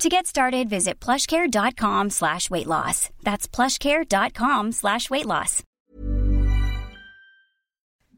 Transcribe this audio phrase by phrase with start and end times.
[0.00, 3.08] To get started, visit plushcare.com slash weight loss.
[3.24, 5.62] That's plushcare.com slash weight loss.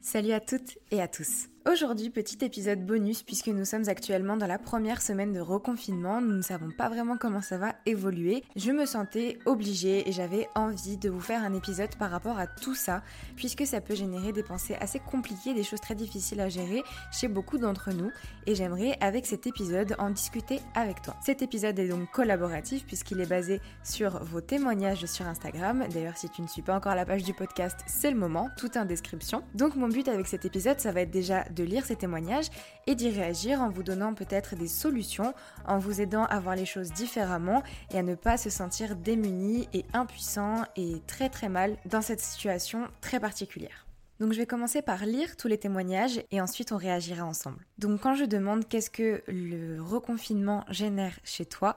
[0.00, 1.48] Salut à toutes et à tous.
[1.70, 6.34] Aujourd'hui, petit épisode bonus puisque nous sommes actuellement dans la première semaine de reconfinement, nous
[6.34, 8.42] ne savons pas vraiment comment ça va évoluer.
[8.56, 12.46] Je me sentais obligée et j'avais envie de vous faire un épisode par rapport à
[12.46, 13.02] tout ça
[13.36, 17.28] puisque ça peut générer des pensées assez compliquées, des choses très difficiles à gérer chez
[17.28, 18.10] beaucoup d'entre nous
[18.46, 21.16] et j'aimerais avec cet épisode en discuter avec toi.
[21.22, 25.84] Cet épisode est donc collaboratif puisqu'il est basé sur vos témoignages sur Instagram.
[25.92, 28.78] D'ailleurs, si tu ne suis pas encore la page du podcast, c'est le moment, tout
[28.78, 29.42] en description.
[29.54, 32.48] Donc mon but avec cet épisode, ça va être déjà de lire ces témoignages
[32.86, 35.34] et d'y réagir en vous donnant peut-être des solutions,
[35.66, 39.68] en vous aidant à voir les choses différemment et à ne pas se sentir démuni
[39.72, 43.86] et impuissant et très très mal dans cette situation très particulière.
[44.20, 47.64] Donc je vais commencer par lire tous les témoignages et ensuite on réagira ensemble.
[47.78, 51.76] Donc quand je demande qu'est-ce que le reconfinement génère chez toi,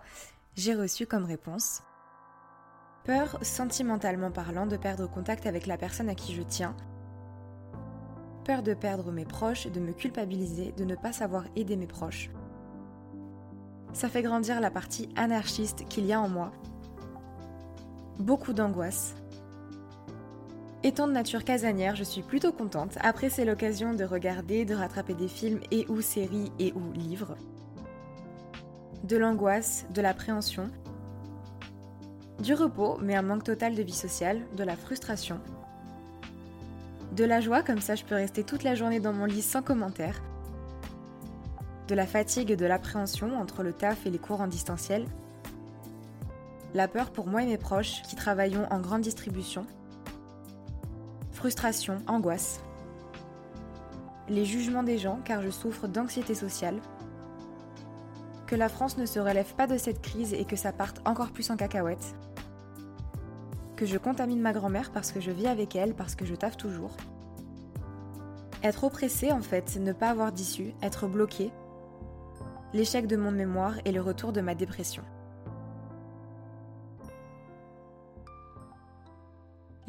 [0.56, 1.84] j'ai reçu comme réponse
[3.04, 6.76] Peur, sentimentalement parlant, de perdre contact avec la personne à qui je tiens,
[8.44, 12.30] peur de perdre mes proches, de me culpabiliser, de ne pas savoir aider mes proches.
[13.94, 16.52] Ça fait grandir la partie anarchiste qu'il y a en moi.
[18.20, 19.16] Beaucoup d'angoisse.
[20.84, 22.98] Étant de nature casanière, je suis plutôt contente.
[23.02, 27.36] Après, c'est l'occasion de regarder, de rattraper des films et ou séries et ou livres.
[29.04, 30.70] De l'angoisse, de l'appréhension.
[32.40, 35.40] Du repos, mais un manque total de vie sociale, de la frustration,
[37.12, 39.62] de la joie, comme ça je peux rester toute la journée dans mon lit sans
[39.62, 40.22] commentaire.
[41.88, 45.06] De la fatigue et de l'appréhension entre le taf et les cours en distanciel.
[46.74, 49.66] La peur pour moi et mes proches qui travaillons en grande distribution.
[51.34, 52.62] Frustration, angoisse.
[54.30, 56.80] Les jugements des gens car je souffre d'anxiété sociale.
[58.48, 61.32] Que la France ne se relève pas de cette crise et que ça parte encore
[61.32, 62.16] plus en cacahuète
[63.82, 66.56] que je contamine ma grand-mère parce que je vis avec elle, parce que je taffe
[66.56, 66.96] toujours.
[68.62, 71.50] Être oppressé en fait, ne pas avoir d'issue, être bloqué.
[72.76, 75.02] L'échec de mon mémoire et le retour de ma dépression.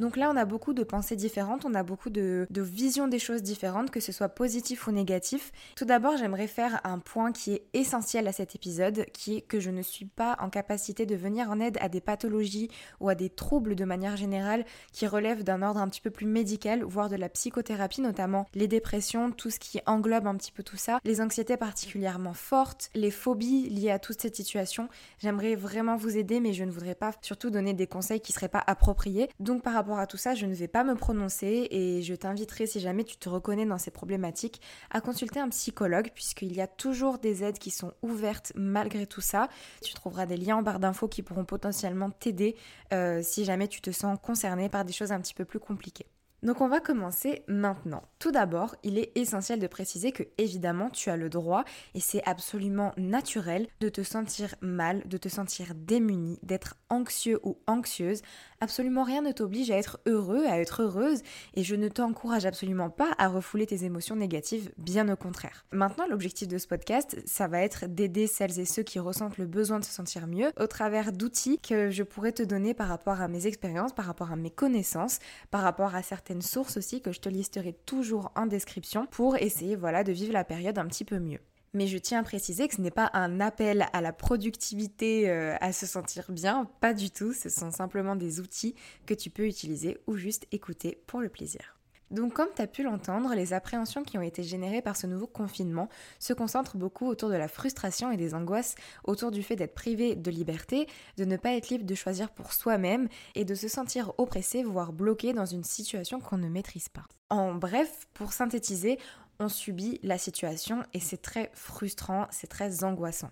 [0.03, 3.41] Donc là, on a beaucoup de pensées différentes, on a beaucoup de, visions des choses
[3.41, 5.53] différentes, que ce soit positif ou négatif.
[5.77, 9.61] Tout d'abord, j'aimerais faire un point qui est essentiel à cet épisode, qui est que
[9.61, 12.69] je ne suis pas en capacité de venir en aide à des pathologies
[12.99, 16.27] ou à des troubles de manière générale qui relèvent d'un ordre un petit peu plus
[16.27, 20.65] médical, voire de la psychothérapie, notamment les dépressions, tout ce qui englobe un petit peu
[20.65, 24.89] tout ça, les anxiétés particulièrement fortes, les phobies liées à toute cette situation.
[25.21, 28.49] J'aimerais vraiment vous aider, mais je ne voudrais pas surtout donner des conseils qui seraient
[28.49, 29.29] pas appropriés.
[29.39, 32.67] Donc par rapport à tout ça, je ne vais pas me prononcer et je t'inviterai,
[32.67, 34.61] si jamais tu te reconnais dans ces problématiques,
[34.91, 39.21] à consulter un psychologue puisqu'il y a toujours des aides qui sont ouvertes malgré tout
[39.21, 39.49] ça.
[39.83, 42.57] Tu trouveras des liens en barre d'infos qui pourront potentiellement t'aider
[42.93, 46.07] euh, si jamais tu te sens concerné par des choses un petit peu plus compliquées.
[46.43, 48.03] Donc on va commencer maintenant.
[48.19, 51.65] Tout d'abord, il est essentiel de préciser que évidemment tu as le droit
[51.95, 57.59] et c'est absolument naturel de te sentir mal, de te sentir démuni, d'être anxieux ou
[57.69, 58.23] anxieuse
[58.63, 61.23] Absolument rien ne t'oblige à être heureux, à être heureuse,
[61.55, 65.65] et je ne t'encourage absolument pas à refouler tes émotions négatives, bien au contraire.
[65.73, 69.47] Maintenant, l'objectif de ce podcast, ça va être d'aider celles et ceux qui ressentent le
[69.47, 73.21] besoin de se sentir mieux au travers d'outils que je pourrais te donner par rapport
[73.21, 75.19] à mes expériences, par rapport à mes connaissances,
[75.51, 79.77] par rapport à certaines sources aussi que je te listerai toujours en description pour essayer
[79.77, 81.41] voilà de vivre la période un petit peu mieux.
[81.75, 85.57] Mais je tiens à préciser que ce n'est pas un appel à la productivité, euh,
[85.61, 88.75] à se sentir bien, pas du tout, ce sont simplement des outils
[89.07, 91.82] que tu peux utiliser ou juste écouter pour le plaisir.
[92.13, 95.27] Donc comme tu as pu l'entendre, les appréhensions qui ont été générées par ce nouveau
[95.27, 95.89] confinement
[96.19, 98.75] se concentrent beaucoup autour de la frustration et des angoisses
[99.05, 100.87] autour du fait d'être privé de liberté,
[101.17, 104.93] de ne pas être libre de choisir pour soi-même et de se sentir oppressé, voire
[104.93, 107.07] bloqué dans une situation qu'on ne maîtrise pas.
[107.31, 108.99] En bref, pour synthétiser,
[109.39, 113.31] on subit la situation et c'est très frustrant, c'est très angoissant.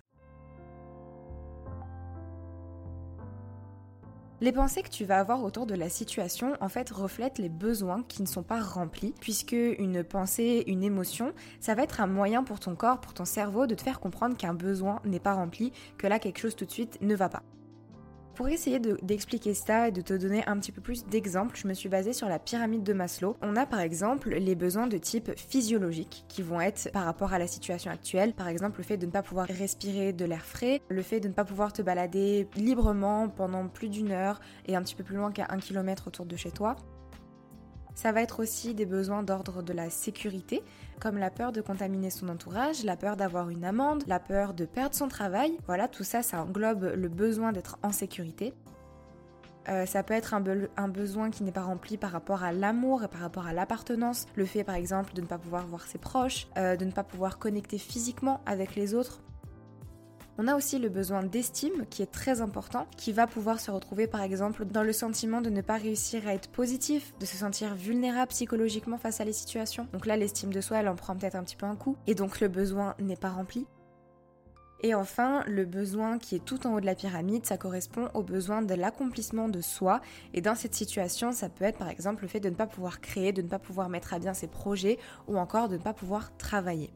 [4.41, 8.01] Les pensées que tu vas avoir autour de la situation en fait reflètent les besoins
[8.07, 12.43] qui ne sont pas remplis puisque une pensée, une émotion, ça va être un moyen
[12.43, 15.71] pour ton corps, pour ton cerveau de te faire comprendre qu'un besoin n'est pas rempli,
[15.99, 17.43] que là quelque chose tout de suite ne va pas.
[18.35, 21.73] Pour essayer d'expliquer ça et de te donner un petit peu plus d'exemples, je me
[21.73, 23.35] suis basée sur la pyramide de Maslow.
[23.41, 27.39] On a par exemple les besoins de type physiologique qui vont être par rapport à
[27.39, 30.81] la situation actuelle, par exemple le fait de ne pas pouvoir respirer de l'air frais,
[30.89, 34.81] le fait de ne pas pouvoir te balader librement pendant plus d'une heure et un
[34.81, 36.77] petit peu plus loin qu'à un kilomètre autour de chez toi.
[37.95, 40.63] Ça va être aussi des besoins d'ordre de la sécurité,
[40.99, 44.65] comme la peur de contaminer son entourage, la peur d'avoir une amende, la peur de
[44.65, 45.57] perdre son travail.
[45.67, 48.53] Voilà, tout ça, ça englobe le besoin d'être en sécurité.
[49.69, 53.07] Euh, ça peut être un, besoin qui n'est pas rempli par rapport à l'amour et
[53.07, 54.25] par rapport à l'appartenance.
[54.35, 57.03] Le fait par exemple de ne pas pouvoir voir ses proches, euh, de ne pas
[57.03, 59.21] pouvoir connecter physiquement avec les autres.
[60.43, 64.07] On a aussi le besoin d'estime qui est très important, qui va pouvoir se retrouver
[64.07, 67.75] par exemple dans le sentiment de ne pas réussir à être positif, de se sentir
[67.75, 69.87] vulnérable psychologiquement face à les situations.
[69.93, 72.15] Donc là, l'estime de soi, elle en prend peut-être un petit peu un coup, et
[72.15, 73.67] donc le besoin n'est pas rempli.
[74.81, 78.23] Et enfin, le besoin qui est tout en haut de la pyramide, ça correspond au
[78.23, 80.01] besoin de l'accomplissement de soi.
[80.33, 82.99] Et dans cette situation, ça peut être par exemple le fait de ne pas pouvoir
[82.99, 84.97] créer, de ne pas pouvoir mettre à bien ses projets
[85.27, 86.91] ou encore de ne pas pouvoir travailler.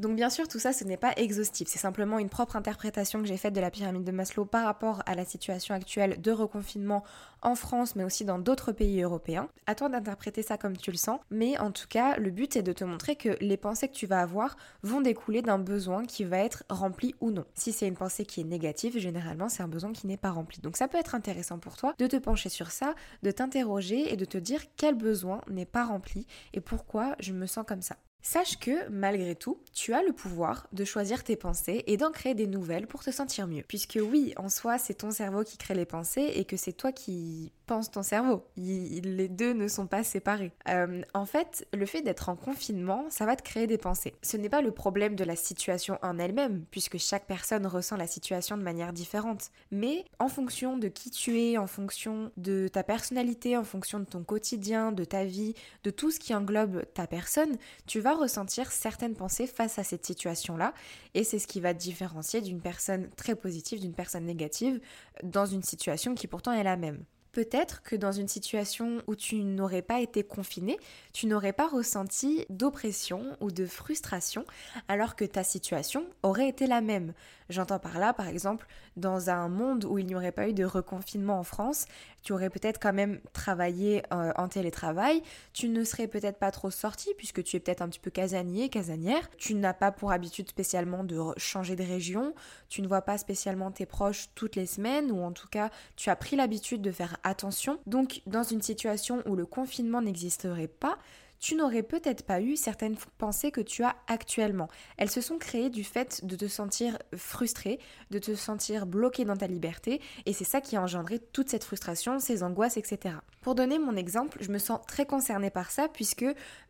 [0.00, 3.28] Donc bien sûr, tout ça, ce n'est pas exhaustif, c'est simplement une propre interprétation que
[3.28, 7.04] j'ai faite de la pyramide de Maslow par rapport à la situation actuelle de reconfinement
[7.42, 9.50] en France, mais aussi dans d'autres pays européens.
[9.66, 12.62] À toi d'interpréter ça comme tu le sens, mais en tout cas, le but est
[12.62, 16.24] de te montrer que les pensées que tu vas avoir vont découler d'un besoin qui
[16.24, 17.44] va être rempli ou non.
[17.54, 20.62] Si c'est une pensée qui est négative, généralement, c'est un besoin qui n'est pas rempli.
[20.62, 24.16] Donc ça peut être intéressant pour toi de te pencher sur ça, de t'interroger et
[24.16, 27.96] de te dire quel besoin n'est pas rempli et pourquoi je me sens comme ça.
[28.22, 32.34] Sache que, malgré tout, tu as le pouvoir de choisir tes pensées et d'en créer
[32.34, 33.64] des nouvelles pour te sentir mieux.
[33.66, 36.92] Puisque oui, en soi, c'est ton cerveau qui crée les pensées et que c'est toi
[36.92, 38.42] qui penses ton cerveau.
[38.56, 40.50] les deux ne sont pas séparés.
[40.68, 44.12] Euh, en fait, le fait d'être en confinement, ça va te créer des pensées.
[44.22, 48.08] Ce n'est pas le problème de la situation en elle-même, puisque chaque personne ressent la
[48.08, 49.52] situation de manière différente.
[49.70, 54.04] Mais en fonction de qui tu es, en fonction de ta personnalité, en fonction de
[54.04, 57.56] ton quotidien, de ta vie, de tout ce qui englobe ta personne,
[57.86, 60.74] tu vas ressentir certaines pensées face à cette situation-là
[61.14, 64.80] et c'est ce qui va te différencier d'une personne très positive, d'une personne négative
[65.22, 67.04] dans une situation qui pourtant est la même.
[67.32, 70.78] Peut-être que dans une situation où tu n'aurais pas été confiné,
[71.12, 74.44] tu n'aurais pas ressenti d'oppression ou de frustration
[74.88, 77.12] alors que ta situation aurait été la même.
[77.50, 78.66] J'entends par là, par exemple,
[78.96, 81.86] dans un monde où il n'y aurait pas eu de reconfinement en France,
[82.22, 86.70] tu aurais peut-être quand même travaillé euh, en télétravail, tu ne serais peut-être pas trop
[86.70, 90.48] sorti puisque tu es peut-être un petit peu casanier, casanière, tu n'as pas pour habitude
[90.48, 92.34] spécialement de changer de région,
[92.68, 96.08] tu ne vois pas spécialement tes proches toutes les semaines ou en tout cas tu
[96.08, 97.80] as pris l'habitude de faire attention.
[97.86, 100.98] Donc dans une situation où le confinement n'existerait pas,
[101.40, 104.68] tu n'aurais peut-être pas eu certaines pensées que tu as actuellement.
[104.98, 109.36] Elles se sont créées du fait de te sentir frustré, de te sentir bloqué dans
[109.36, 113.16] ta liberté, et c'est ça qui a engendré toute cette frustration, ces angoisses, etc.
[113.40, 116.26] Pour donner mon exemple, je me sens très concernée par ça puisque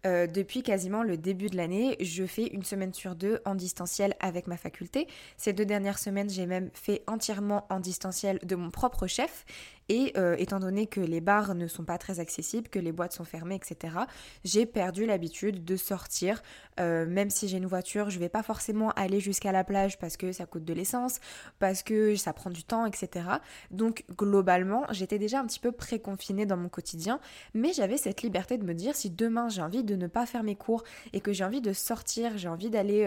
[0.06, 4.14] euh, depuis quasiment le début de l'année, je fais une semaine sur deux en distanciel
[4.20, 5.08] avec ma faculté.
[5.36, 9.44] Ces deux dernières semaines, j'ai même fait entièrement en distanciel de mon propre chef
[9.90, 13.12] et euh, étant donné que les bars ne sont pas très accessibles, que les boîtes
[13.12, 13.96] sont fermées, etc.,
[14.44, 16.44] j'ai perdu l'habitude de sortir.
[16.78, 20.16] Euh, même si j'ai une voiture, je vais pas forcément aller jusqu'à la plage parce
[20.16, 21.18] que ça coûte de l'essence,
[21.58, 23.26] parce que ça prend du temps, etc.
[23.72, 27.18] Donc globalement, j'étais déjà un petit peu préconfinée dans mon quotidien,
[27.52, 30.44] mais j'avais cette liberté de me dire si demain j'ai envie de ne pas faire
[30.44, 33.04] mes cours et que j'ai envie de sortir, j'ai envie d'aller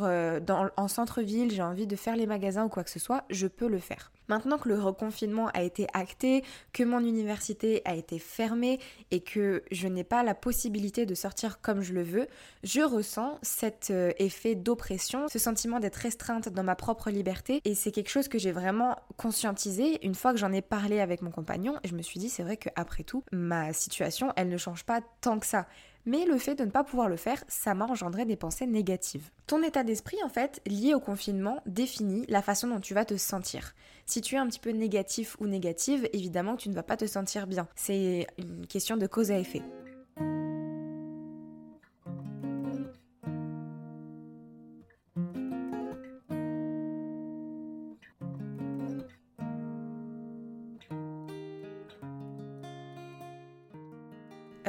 [0.00, 0.40] euh,
[0.76, 3.66] en centre-ville, j'ai envie de faire les magasins ou quoi que ce soit, je peux
[3.66, 4.12] le faire.
[4.28, 5.86] Maintenant que le reconfinement a été
[6.18, 8.78] que mon université a été fermée
[9.10, 12.26] et que je n'ai pas la possibilité de sortir comme je le veux,
[12.62, 17.74] je ressens cet euh, effet d'oppression, ce sentiment d'être restreinte dans ma propre liberté et
[17.74, 21.30] c'est quelque chose que j'ai vraiment conscientisé une fois que j'en ai parlé avec mon
[21.30, 24.84] compagnon et je me suis dit c'est vrai qu'après tout ma situation elle ne change
[24.84, 25.66] pas tant que ça
[26.04, 29.30] mais le fait de ne pas pouvoir le faire, ça m'a engendré des pensées négatives.
[29.46, 33.16] Ton état d'esprit, en fait, lié au confinement, définit la façon dont tu vas te
[33.16, 33.74] sentir.
[34.12, 37.06] Si tu es un petit peu négatif ou négative, évidemment tu ne vas pas te
[37.06, 37.66] sentir bien.
[37.74, 39.62] C'est une question de cause à effet.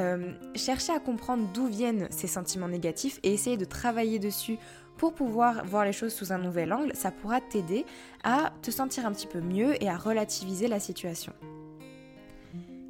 [0.00, 4.56] Euh, chercher à comprendre d'où viennent ces sentiments négatifs et essayer de travailler dessus
[4.96, 7.84] pour pouvoir voir les choses sous un nouvel angle, ça pourra t'aider
[8.22, 11.32] à te sentir un petit peu mieux et à relativiser la situation.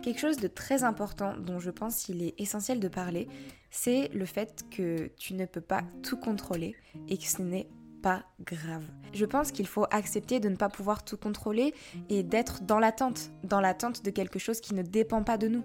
[0.03, 3.27] Quelque chose de très important dont je pense qu'il est essentiel de parler,
[3.71, 6.77] c'est le fait que tu ne peux pas tout contrôler
[7.09, 7.69] et que ce n'est
[8.03, 8.85] pas grave.
[9.15, 11.73] Je pense qu'il faut accepter de ne pas pouvoir tout contrôler
[12.11, 15.65] et d'être dans l'attente, dans l'attente de quelque chose qui ne dépend pas de nous.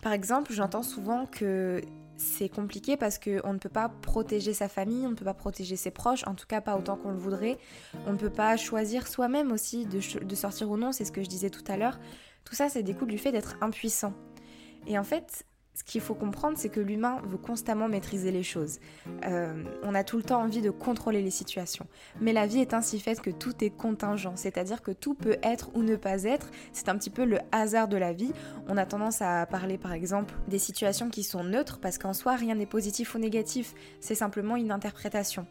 [0.00, 1.82] Par exemple, j'entends souvent que
[2.16, 5.76] c'est compliqué parce qu'on ne peut pas protéger sa famille, on ne peut pas protéger
[5.76, 7.58] ses proches, en tout cas pas autant qu'on le voudrait.
[8.06, 10.00] On ne peut pas choisir soi-même aussi de,
[10.34, 11.98] sortir ou non, c'est ce que je disais tout à l'heure.
[12.44, 14.14] Tout ça, c'est découle du fait d'être impuissant.
[14.86, 15.44] Et en fait,
[15.76, 18.78] ce qu'il faut comprendre, c'est que l'humain veut constamment maîtriser les choses.
[19.26, 21.86] Euh, on a tout le temps envie de contrôler les situations.
[22.18, 25.68] Mais la vie est ainsi faite que tout est contingent, c'est-à-dire que tout peut être
[25.74, 26.50] ou ne pas être.
[26.72, 28.32] C'est un petit peu le hasard de la vie.
[28.68, 32.36] On a tendance à parler par exemple des situations qui sont neutres parce qu'en soi,
[32.36, 33.74] rien n'est positif ou négatif.
[34.00, 35.46] C'est simplement une interprétation.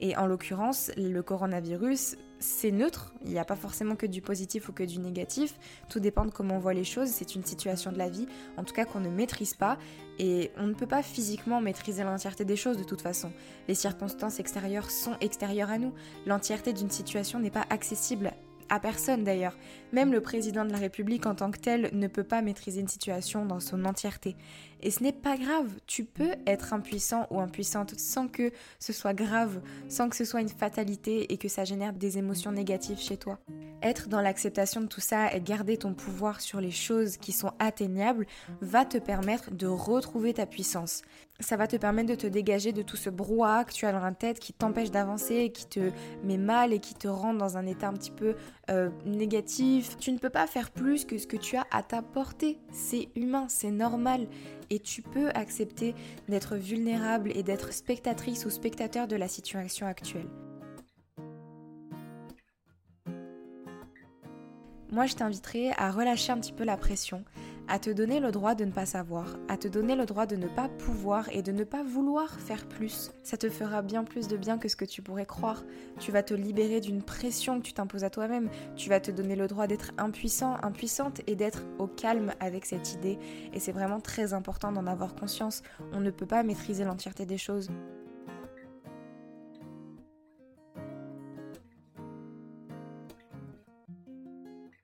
[0.00, 4.68] Et en l'occurrence, le coronavirus, c'est neutre, il n'y a pas forcément que du positif
[4.68, 7.90] ou que du négatif, tout dépend de comment on voit les choses, c'est une situation
[7.90, 9.76] de la vie, en tout cas qu'on ne maîtrise pas,
[10.20, 13.32] et on ne peut pas physiquement maîtriser l'entièreté des choses de toute façon.
[13.66, 15.92] Les circonstances extérieures sont extérieures à nous,
[16.26, 18.32] l'entièreté d'une situation n'est pas accessible
[18.68, 19.56] à personne d'ailleurs.
[19.92, 22.88] Même le président de la République en tant que tel ne peut pas maîtriser une
[22.88, 24.36] situation dans son entièreté.
[24.82, 29.14] Et ce n'est pas grave, tu peux être impuissant ou impuissante sans que ce soit
[29.14, 33.16] grave, sans que ce soit une fatalité et que ça génère des émotions négatives chez
[33.16, 33.38] toi.
[33.82, 37.52] Être dans l'acceptation de tout ça et garder ton pouvoir sur les choses qui sont
[37.58, 38.26] atteignables
[38.60, 41.02] va te permettre de retrouver ta puissance.
[41.40, 44.00] Ça va te permettre de te dégager de tout ce brouhaha que tu as dans
[44.00, 45.90] la tête qui t'empêche d'avancer, qui te
[46.24, 48.34] met mal et qui te rend dans un état un petit peu
[48.70, 49.77] euh, négatif.
[49.98, 52.58] Tu ne peux pas faire plus que ce que tu as à ta portée.
[52.72, 54.26] C'est humain, c'est normal
[54.70, 55.94] et tu peux accepter
[56.28, 60.28] d'être vulnérable et d'être spectatrice ou spectateur de la situation actuelle.
[64.90, 67.22] Moi, je t'inviterai à relâcher un petit peu la pression,
[67.68, 70.36] à te donner le droit de ne pas savoir, à te donner le droit de
[70.36, 73.12] ne pas pouvoir et de ne pas vouloir faire plus.
[73.22, 75.64] Ça te fera bien plus de bien que ce que tu pourrais croire.
[76.00, 78.48] Tu vas te libérer d'une pression que tu t'imposes à toi-même.
[78.76, 82.94] Tu vas te donner le droit d'être impuissant, impuissante et d'être au calme avec cette
[82.94, 83.18] idée.
[83.52, 85.62] Et c'est vraiment très important d'en avoir conscience.
[85.92, 87.68] On ne peut pas maîtriser l'entièreté des choses.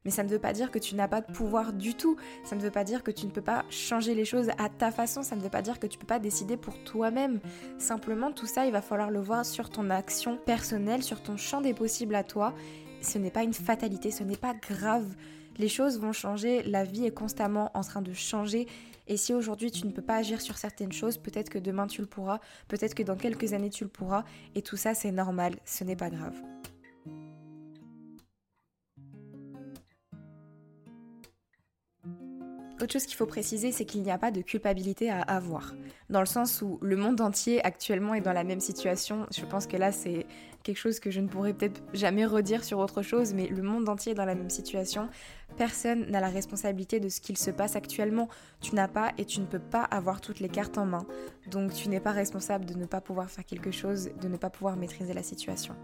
[0.05, 2.17] Mais ça ne veut pas dire que tu n'as pas de pouvoir du tout.
[2.45, 4.91] Ça ne veut pas dire que tu ne peux pas changer les choses à ta
[4.91, 5.23] façon.
[5.23, 7.41] Ça ne veut pas dire que tu ne peux pas décider pour toi-même.
[7.79, 11.63] Simplement, tout ça, il va falloir le voir sur ton action personnelle, sur ton champ
[11.63, 12.53] des possibles à toi.
[13.01, 15.07] Ce n'est pas une fatalité, ce n'est pas grave.
[15.57, 18.67] Les choses vont changer, la vie est constamment en train de changer.
[19.07, 22.01] Et si aujourd'hui tu ne peux pas agir sur certaines choses, peut-être que demain tu
[22.01, 24.25] le pourras, peut-être que dans quelques années tu le pourras.
[24.55, 26.35] Et tout ça, c'est normal, ce n'est pas grave.
[32.85, 35.75] Autre chose qu'il faut préciser, c'est qu'il n'y a pas de culpabilité à avoir.
[36.11, 39.27] Dans le sens où le monde entier actuellement est dans la même situation.
[39.35, 40.27] Je pense que là, c'est
[40.63, 43.89] quelque chose que je ne pourrais peut-être jamais redire sur autre chose, mais le monde
[43.89, 45.09] entier est dans la même situation.
[45.57, 48.29] Personne n'a la responsabilité de ce qu'il se passe actuellement.
[48.61, 51.07] Tu n'as pas et tu ne peux pas avoir toutes les cartes en main.
[51.51, 54.51] Donc tu n'es pas responsable de ne pas pouvoir faire quelque chose, de ne pas
[54.51, 55.75] pouvoir maîtriser la situation.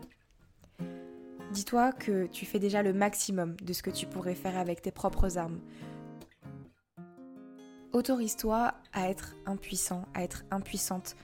[1.52, 4.92] Dis-toi que tu fais déjà le maximum de ce que tu pourrais faire avec tes
[4.92, 5.61] propres armes.
[7.92, 11.16] Autorise-toi à être impuissant, à être impuissante.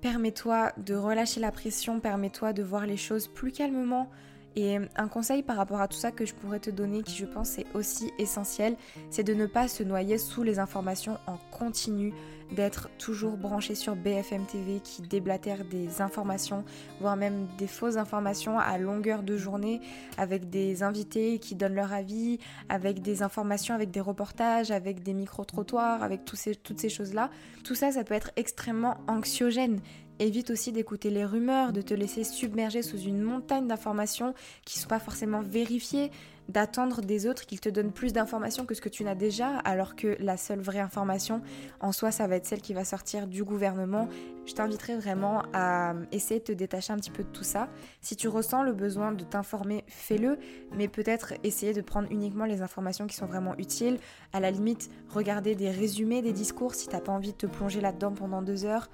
[0.00, 4.10] Permets-toi de relâcher la pression, permets-toi de voir les choses plus calmement,
[4.58, 7.26] et un conseil par rapport à tout ça que je pourrais te donner, qui je
[7.26, 8.76] pense est aussi essentiel,
[9.08, 12.12] c'est de ne pas se noyer sous les informations en continu,
[12.50, 16.64] d'être toujours branché sur BFM TV qui déblatère des informations,
[17.00, 19.80] voire même des fausses informations à longueur de journée,
[20.16, 22.38] avec des invités qui donnent leur avis,
[22.68, 27.30] avec des informations, avec des reportages, avec des micro-trottoirs, avec toutes ces choses-là.
[27.62, 29.80] Tout ça, ça peut être extrêmement anxiogène
[30.20, 34.34] Évite aussi d'écouter les rumeurs, de te laisser submerger sous une montagne d'informations
[34.64, 36.10] qui ne sont pas forcément vérifiées,
[36.48, 39.94] d'attendre des autres qu'ils te donnent plus d'informations que ce que tu n'as déjà, alors
[39.94, 41.42] que la seule vraie information
[41.80, 44.08] en soi, ça va être celle qui va sortir du gouvernement.
[44.46, 47.68] Je t'inviterai vraiment à essayer de te détacher un petit peu de tout ça.
[48.00, 50.38] Si tu ressens le besoin de t'informer, fais-le,
[50.74, 53.98] mais peut-être essayer de prendre uniquement les informations qui sont vraiment utiles.
[54.32, 57.80] À la limite, regarder des résumés des discours si t'as pas envie de te plonger
[57.80, 58.88] là-dedans pendant deux heures.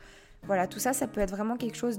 [0.47, 1.99] Voilà, tout ça, ça peut être vraiment quelque chose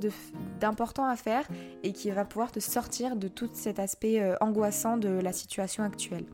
[0.59, 1.47] d'important à faire
[1.83, 5.83] et qui va pouvoir te sortir de tout cet aspect euh, angoissant de la situation
[5.83, 6.25] actuelle.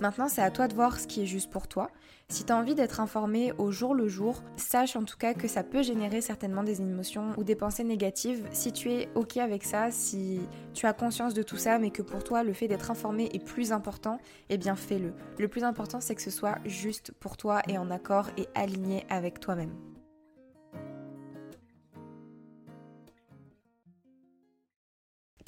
[0.00, 1.90] Maintenant, c'est à toi de voir ce qui est juste pour toi.
[2.28, 5.46] Si tu as envie d'être informé au jour le jour, sache en tout cas que
[5.46, 8.46] ça peut générer certainement des émotions ou des pensées négatives.
[8.50, 10.40] Si tu es OK avec ça, si
[10.72, 13.44] tu as conscience de tout ça, mais que pour toi le fait d'être informé est
[13.44, 15.12] plus important, eh bien fais-le.
[15.38, 19.04] Le plus important, c'est que ce soit juste pour toi et en accord et aligné
[19.10, 19.74] avec toi-même.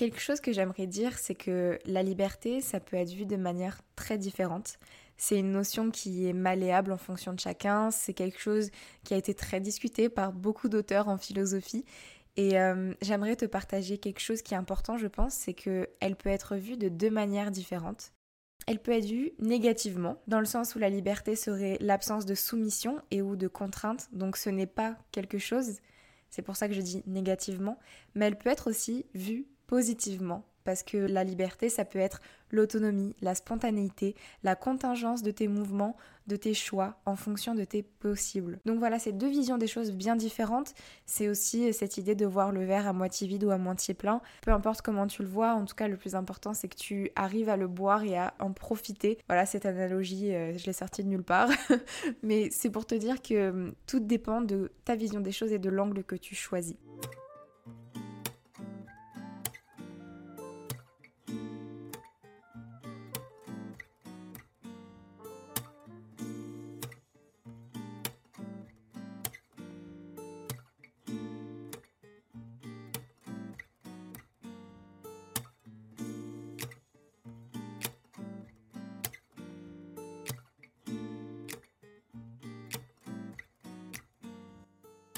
[0.03, 3.83] Quelque chose que j'aimerais dire, c'est que la liberté, ça peut être vu de manière
[3.95, 4.81] très différente.
[5.17, 7.93] C'est une notion qui est malléable en fonction de chacun.
[7.93, 8.73] C'est quelque chose
[9.05, 11.85] qui a été très discuté par beaucoup d'auteurs en philosophie.
[12.37, 16.31] Et euh, j'aimerais te partager quelque chose qui est important, je pense, c'est qu'elle peut
[16.31, 18.13] être vue de deux manières différentes.
[18.67, 23.01] Elle peut être vue négativement, dans le sens où la liberté serait l'absence de soumission
[23.13, 25.79] et ou de contrainte, donc ce n'est pas quelque chose,
[26.29, 27.79] c'est pour ça que je dis négativement,
[28.17, 33.17] mais elle peut être aussi vue positivement parce que la liberté, ça peut être l'autonomie,
[33.23, 38.61] la spontanéité, la contingence de tes mouvements, de tes choix en fonction de tes possibles.
[38.67, 40.75] Donc voilà, c'est deux visions des choses bien différentes.
[41.07, 44.21] C'est aussi cette idée de voir le verre à moitié vide ou à moitié plein.
[44.43, 47.11] Peu importe comment tu le vois, en tout cas le plus important c'est que tu
[47.17, 49.17] arrives à le boire et à en profiter.
[49.27, 51.49] Voilà, cette analogie, euh, je l'ai sortie de nulle part.
[52.23, 55.59] Mais c'est pour te dire que hum, tout dépend de ta vision des choses et
[55.59, 56.77] de l'angle que tu choisis.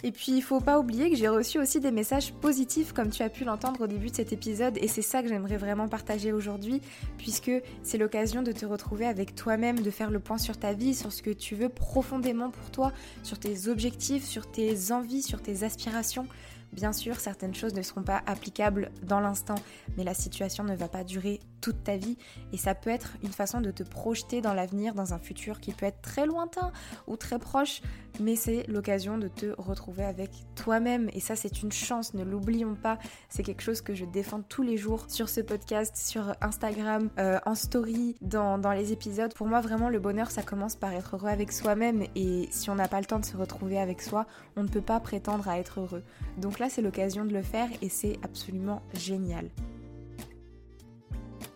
[0.05, 3.23] Et puis il faut pas oublier que j'ai reçu aussi des messages positifs comme tu
[3.23, 6.31] as pu l'entendre au début de cet épisode et c'est ça que j'aimerais vraiment partager
[6.31, 6.83] aujourd'hui
[7.17, 7.51] puisque
[7.83, 11.11] c'est l'occasion de te retrouver avec toi-même, de faire le point sur ta vie, sur
[11.11, 15.65] ce que tu veux profondément pour toi, sur tes objectifs, sur tes envies, sur tes
[15.65, 16.27] aspirations.
[16.75, 19.55] Bien sûr, certaines choses ne seront pas applicables dans l'instant,
[19.97, 22.19] mais la situation ne va pas durer toute ta vie
[22.53, 25.73] et ça peut être une façon de te projeter dans l'avenir, dans un futur qui
[25.73, 26.73] peut être très lointain
[27.07, 27.81] ou très proche,
[28.21, 32.75] mais c'est l'occasion de te retrouver avec toi-même et ça c'est une chance, ne l'oublions
[32.75, 32.99] pas,
[33.31, 37.39] c'est quelque chose que je défends tous les jours sur ce podcast, sur Instagram, euh,
[37.47, 39.33] en story, dans, dans les épisodes.
[39.33, 42.75] Pour moi vraiment le bonheur ça commence par être heureux avec soi-même et si on
[42.75, 45.59] n'a pas le temps de se retrouver avec soi, on ne peut pas prétendre à
[45.59, 46.03] être heureux.
[46.37, 49.49] Donc là c'est l'occasion de le faire et c'est absolument génial.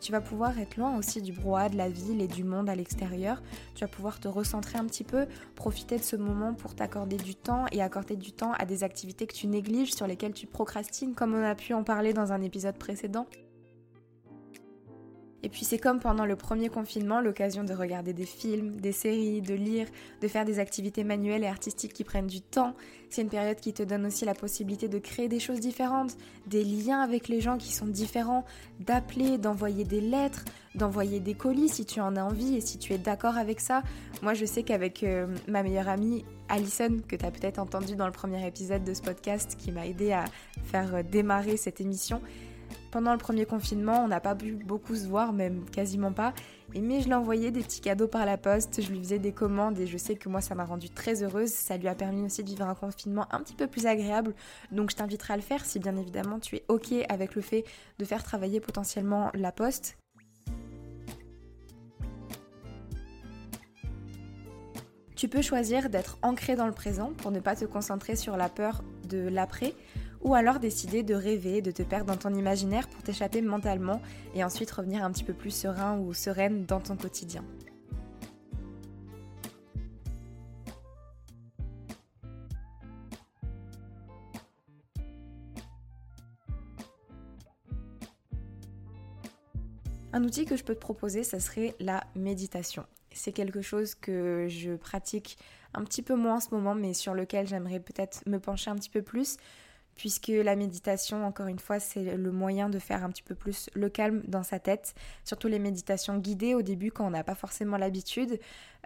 [0.09, 2.75] Tu vas pouvoir être loin aussi du brouhaha de la ville et du monde à
[2.75, 3.43] l'extérieur.
[3.75, 7.35] Tu vas pouvoir te recentrer un petit peu, profiter de ce moment pour t'accorder du
[7.35, 11.15] temps et accorder du temps à des activités que tu négliges, sur lesquelles tu procrastines,
[11.15, 13.27] comme on a pu en parler dans un épisode précédent.
[15.43, 19.41] Et puis c'est comme pendant le premier confinement, l'occasion de regarder des films, des séries,
[19.41, 19.87] de lire,
[20.21, 22.75] de faire des activités manuelles et artistiques qui prennent du temps.
[23.09, 26.65] C'est une période qui te donne aussi la possibilité de créer des choses différentes, des
[26.65, 28.45] liens avec les gens qui sont différents,
[28.81, 32.93] d'appeler, d'envoyer des lettres, d'envoyer des colis si tu en as envie et si tu
[32.93, 33.83] es d'accord avec ça.
[34.23, 38.07] Moi je sais qu'avec euh, ma meilleure amie Alison, que tu as peut-être entendu dans
[38.07, 40.25] le premier épisode de ce podcast, qui m'a aidé à
[40.65, 42.21] faire euh, démarrer cette émission,
[42.91, 46.33] pendant le premier confinement, on n'a pas pu beaucoup se voir, même quasiment pas.
[46.75, 49.33] Et mais je lui envoyais des petits cadeaux par la poste, je lui faisais des
[49.33, 51.51] commandes et je sais que moi ça m'a rendue très heureuse.
[51.51, 54.35] Ça lui a permis aussi de vivre un confinement un petit peu plus agréable.
[54.71, 57.65] Donc je t'inviterai à le faire si bien évidemment tu es ok avec le fait
[57.99, 59.97] de faire travailler potentiellement la poste.
[65.17, 68.49] Tu peux choisir d'être ancré dans le présent pour ne pas te concentrer sur la
[68.49, 69.75] peur de l'après
[70.23, 74.01] ou alors décider de rêver, de te perdre dans ton imaginaire pour t'échapper mentalement
[74.35, 77.45] et ensuite revenir un petit peu plus serein ou sereine dans ton quotidien.
[90.19, 92.85] Un outil que je peux te proposer, ça serait la méditation.
[93.13, 95.39] c'est quelque chose que je pratique
[95.75, 98.77] un petit peu moins en ce moment, mais sur lequel j'aimerais peut-être me pencher un
[98.77, 99.37] petit peu plus,
[99.99, 103.69] puisque la méditation, encore une fois, c'est le moyen de faire un petit peu plus
[103.75, 107.35] le calme dans sa tête, surtout les méditations guidées au début quand on n'a pas
[107.35, 108.39] forcément l'habitude.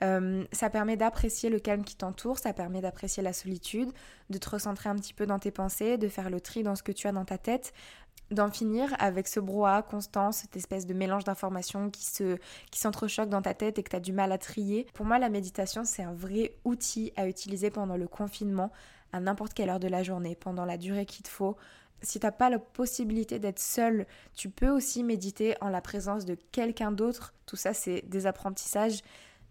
[0.02, 3.92] Euh, ça permet d'apprécier le calme qui t'entoure, ça permet d'apprécier la solitude,
[4.30, 6.82] de te recentrer un petit peu dans tes pensées, de faire le tri dans ce
[6.82, 7.74] que tu as dans ta tête,
[8.30, 12.38] d'en finir avec ce brouhaha constant, cette espèce de mélange d'informations qui se
[12.70, 14.86] qui s'entrechoquent dans ta tête et que tu as du mal à trier.
[14.94, 18.72] Pour moi, la méditation, c'est un vrai outil à utiliser pendant le confinement,
[19.12, 21.56] à n'importe quelle heure de la journée, pendant la durée qu'il te faut.
[22.02, 26.36] Si t'as pas la possibilité d'être seul, tu peux aussi méditer en la présence de
[26.50, 27.34] quelqu'un d'autre.
[27.46, 29.02] Tout ça, c'est des apprentissages.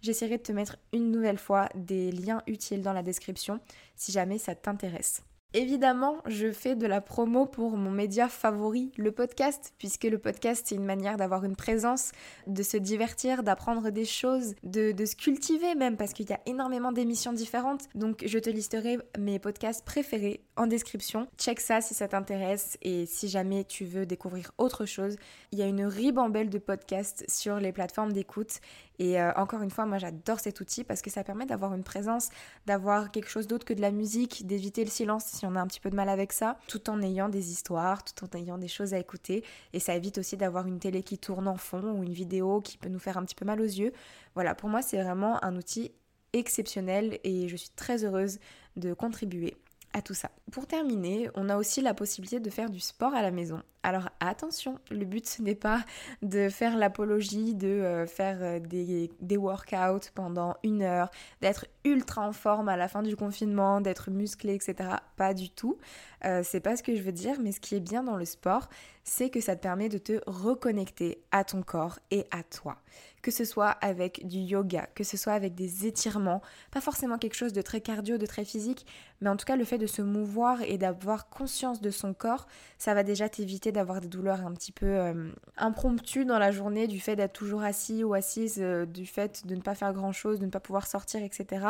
[0.01, 3.59] J'essaierai de te mettre une nouvelle fois des liens utiles dans la description
[3.95, 5.23] si jamais ça t'intéresse.
[5.53, 10.65] Évidemment, je fais de la promo pour mon média favori, le podcast, puisque le podcast,
[10.65, 12.13] c'est une manière d'avoir une présence,
[12.47, 16.93] de se divertir, d'apprendre des choses, de, se cultiver même, parce qu'il y a énormément
[16.93, 17.89] d'émissions différentes.
[17.95, 21.27] Donc, je te listerai mes podcasts préférés en description.
[21.37, 25.17] Check ça si ça t'intéresse et si jamais tu veux découvrir autre chose.
[25.51, 28.61] Il y a une ribambelle de podcasts sur les plateformes d'écoute
[29.01, 31.81] et euh, encore une fois, moi j'adore cet outil parce que ça permet d'avoir une
[31.83, 32.29] présence,
[32.67, 35.65] d'avoir quelque chose d'autre que de la musique, d'éviter le silence si on a un
[35.65, 38.67] petit peu de mal avec ça, tout en ayant des histoires, tout en ayant des
[38.67, 39.43] choses à écouter.
[39.73, 42.77] Et ça évite aussi d'avoir une télé qui tourne en fond ou une vidéo qui
[42.77, 43.91] peut nous faire un petit peu mal aux yeux.
[44.35, 45.91] Voilà, pour moi c'est vraiment un outil
[46.33, 48.37] exceptionnel et je suis très heureuse
[48.75, 49.57] de contribuer
[49.93, 50.29] à tout ça.
[50.51, 53.63] Pour terminer, on a aussi la possibilité de faire du sport à la maison.
[53.83, 55.83] Alors attention, le but ce n'est pas
[56.21, 61.09] de faire l'apologie de euh, faire euh, des, des workouts pendant une heure,
[61.41, 64.89] d'être ultra en forme à la fin du confinement, d'être musclé, etc.
[65.17, 65.79] Pas du tout.
[66.25, 68.25] Euh, c'est pas ce que je veux dire, mais ce qui est bien dans le
[68.25, 68.69] sport,
[69.03, 72.77] c'est que ça te permet de te reconnecter à ton corps et à toi.
[73.23, 76.41] Que ce soit avec du yoga, que ce soit avec des étirements,
[76.71, 78.85] pas forcément quelque chose de très cardio, de très physique,
[79.21, 82.47] mais en tout cas le fait de se mouvoir et d'avoir conscience de son corps,
[82.77, 86.87] ça va déjà t'éviter d'avoir des douleurs un petit peu euh, impromptues dans la journée,
[86.87, 90.11] du fait d'être toujours assis ou assise, euh, du fait de ne pas faire grand
[90.11, 91.65] chose, de ne pas pouvoir sortir, etc.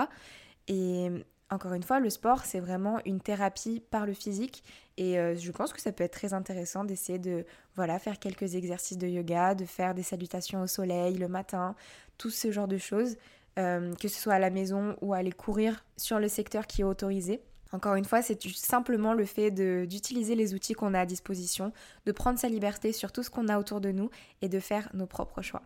[0.67, 1.09] Et
[1.49, 4.63] encore une fois, le sport, c'est vraiment une thérapie par le physique
[4.97, 8.55] et euh, je pense que ça peut être très intéressant d'essayer de voilà, faire quelques
[8.55, 11.75] exercices de yoga, de faire des salutations au soleil le matin,
[12.17, 13.17] tout ce genre de choses,
[13.57, 17.41] que ce soit à la maison ou aller courir sur le secteur qui est autorisé.
[17.73, 21.71] Encore une fois, c'est simplement le fait d'utiliser les outils qu'on a à disposition,
[22.05, 24.09] de prendre sa liberté sur tout ce qu'on a autour de nous
[24.41, 25.61] et de faire nos propres choix.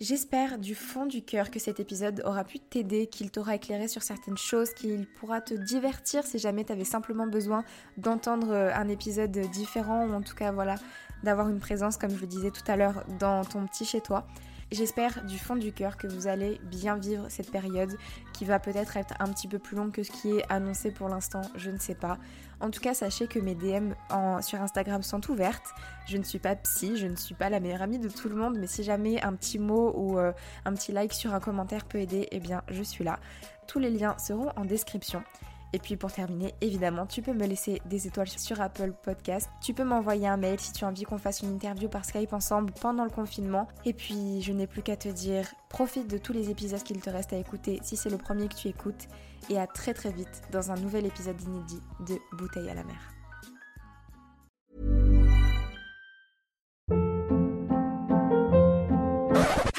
[0.00, 4.02] J'espère du fond du cœur que cet épisode aura pu t'aider, qu'il t'aura éclairé sur
[4.02, 7.64] certaines choses, qu'il pourra te divertir si jamais tu avais simplement besoin
[7.98, 10.76] d'entendre euh, un épisode différent ou en tout cas voilà,
[11.22, 14.26] d'avoir une présence comme je le disais tout à l'heure dans ton petit chez toi.
[14.72, 17.96] J'espère du fond du cœur que vous allez bien vivre cette période
[18.32, 21.08] qui va peut-être être un petit peu plus longue que ce qui est annoncé pour
[21.08, 22.18] l'instant, je ne sais pas.
[22.60, 23.94] En tout cas, sachez que mes DM
[24.42, 25.66] sur Instagram sont ouvertes.
[26.06, 28.36] Je ne suis pas psy, je ne suis pas la meilleure amie de tout le
[28.36, 30.32] monde, mais si jamais un petit mot ou euh,
[30.64, 33.18] un petit like sur un commentaire peut aider, eh bien je suis là.
[33.66, 35.24] Tous les liens seront en description.
[35.72, 39.48] Et puis pour terminer, évidemment, tu peux me laisser des étoiles sur Apple Podcast.
[39.62, 42.32] Tu peux m'envoyer un mail si tu as envie qu'on fasse une interview par Skype
[42.32, 43.68] ensemble pendant le confinement.
[43.84, 47.10] Et puis, je n'ai plus qu'à te dire, profite de tous les épisodes qu'il te
[47.10, 49.06] reste à écouter si c'est le premier que tu écoutes.
[49.48, 52.98] Et à très très vite dans un nouvel épisode inédit de Bouteille à la mer.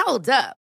[0.05, 0.60] Hold up.